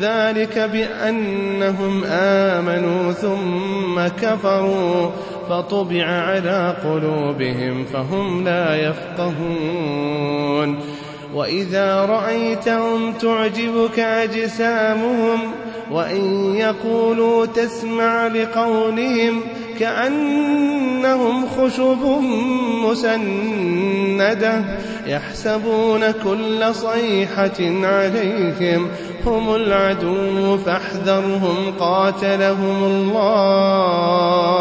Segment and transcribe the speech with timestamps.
[0.00, 5.10] ذلك بأنهم آمنوا ثم كفروا
[5.48, 10.78] فطبع على قلوبهم فهم لا يفقهون.
[11.34, 15.38] وإذا رأيتهم تعجبك أجسامهم
[15.90, 19.40] وإن يقولوا تسمع لقولهم
[19.78, 22.04] كأنهم خشب
[22.84, 24.64] مسندة
[25.06, 28.88] يحسبون كل صيحة عليهم
[29.26, 34.54] هم العدو فاحذرهم قاتلهم الله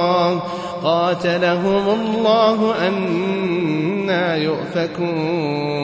[0.84, 5.84] قاتلهم الله أنا يؤفكون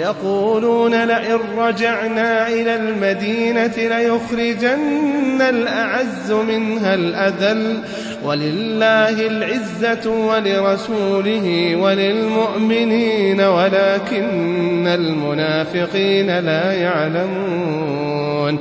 [0.00, 7.80] يقولون لئن رجعنا إلى المدينة ليخرجن الأعز منها الأذل
[8.24, 18.58] ولله العزة ولرسوله وللمؤمنين ولكن المنافقين لا يعلمون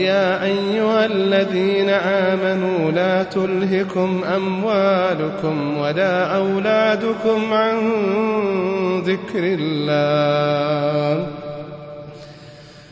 [0.00, 7.76] يا أيها الذين آمنوا لا تلهكم أموالكم ولا أولادكم عن
[9.04, 11.26] ذكر الله.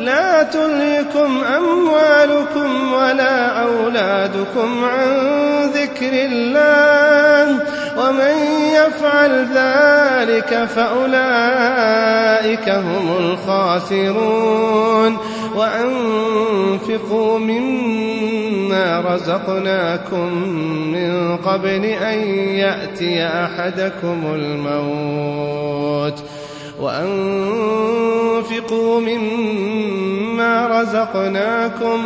[0.00, 5.16] لا تلهكم أموالكم ولا أولادكم عن
[5.74, 7.60] ذكر الله
[7.98, 8.34] ومن
[8.74, 15.16] يفعل ذلك فأولئك هم الخاسرون
[15.54, 20.34] وأنفقوا مما رزقناكم
[20.92, 26.22] من قبل أن يأتي أحدكم الموت
[27.70, 28.40] وأنفقوا
[29.00, 32.04] مما رزقناكم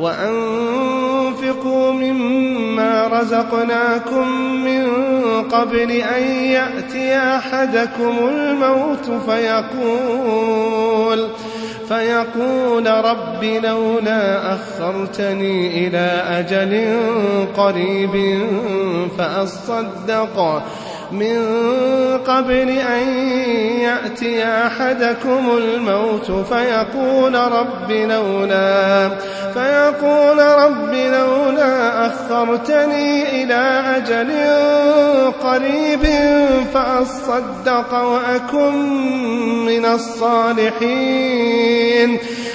[0.00, 4.30] وأنفقوا مما رزقناكم
[4.64, 4.86] من
[5.42, 11.28] قبل أن يأتي أحدكم الموت فيقول
[11.88, 16.96] فيقول رب لولا أخرتني إلى أجل
[17.56, 18.44] قريب
[19.18, 20.62] فأصدق
[21.12, 21.38] من
[22.26, 23.08] قبل أن
[23.80, 29.08] يأتي أحدكم الموت فيقول رب لولا
[29.54, 34.30] فيقول رب لولا أخرتني إلى أجل
[35.42, 36.04] قريب
[36.74, 38.74] فأصدق وأكن
[39.66, 41.60] من الصالحين.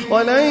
[0.09, 0.45] ولن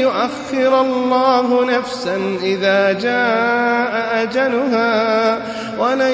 [0.00, 5.38] يؤخر الله نفسا إذا جاء أجلها.
[5.78, 6.12] ولن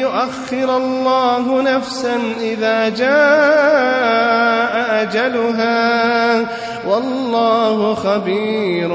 [0.00, 6.40] يؤخر الله نفسا إذا جاء أجلها.
[6.88, 8.88] والله خبير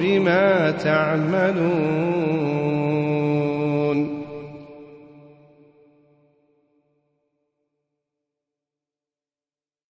[0.00, 1.79] بما تعملون.
[1.80, 2.39] أن